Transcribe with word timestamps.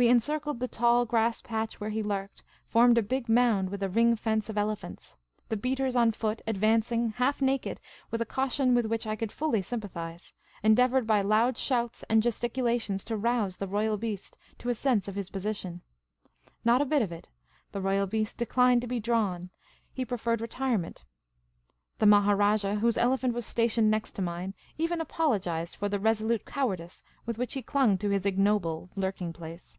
We 0.00 0.06
encircled 0.08 0.60
the 0.60 0.68
tall 0.68 1.04
grass 1.06 1.40
patch 1.42 1.80
where 1.80 1.90
he 1.90 2.04
lurked, 2.04 2.44
forming 2.68 2.96
a 2.98 3.02
big 3.02 3.28
round 3.28 3.68
with 3.68 3.82
a 3.82 3.88
ring 3.88 4.14
fence 4.14 4.48
of 4.48 4.56
elephants. 4.56 5.16
The 5.48 5.56
beaters 5.56 5.96
on 5.96 6.12
foot, 6.12 6.40
advancing, 6.46 7.14
half 7.16 7.42
naked, 7.42 7.80
with 8.12 8.20
a 8.20 8.24
caution 8.24 8.76
with 8.76 8.86
which 8.86 9.08
I 9.08 9.16
could 9.16 9.32
fully 9.32 9.60
sym 9.60 9.80
pathise, 9.80 10.32
endeavoured 10.62 11.08
l)y 11.08 11.20
loud 11.20 11.56
shouts 11.56 12.04
and 12.08 12.22
gesticulations 12.22 13.02
to 13.06 13.16
rouse 13.16 13.56
the 13.56 13.66
royal 13.66 13.96
beast 13.96 14.38
to 14.58 14.68
a 14.68 14.74
sense 14.76 15.08
of 15.08 15.16
his 15.16 15.30
position. 15.30 15.80
Not 16.64 16.80
a 16.80 16.86
bit 16.86 17.02
of 17.02 17.10
it; 17.10 17.28
the 17.72 17.80
royal 17.80 18.06
beast 18.06 18.38
declined 18.38 18.82
to 18.82 18.86
be 18.86 19.00
drawn; 19.00 19.50
he 19.92 20.04
preferred 20.04 20.40
retire 20.40 20.78
ment. 20.78 21.02
The 21.98 22.06
Maharajah, 22.06 22.76
whose 22.76 22.98
elephant 22.98 23.34
was 23.34 23.46
stationed 23.46 23.90
next 23.90 24.12
to 24.12 24.22
mine, 24.22 24.54
even 24.76 25.00
apologised 25.00 25.74
for 25.76 25.88
the 25.88 25.98
resolute 25.98 26.44
cowardice 26.46 27.02
with 27.26 27.36
which 27.36 27.54
he 27.54 27.62
clung 27.62 27.98
to 27.98 28.10
his 28.10 28.24
ignoble 28.24 28.90
lurking 28.94 29.32
place. 29.32 29.76